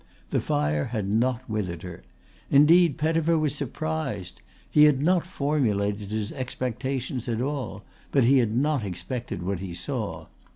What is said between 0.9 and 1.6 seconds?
not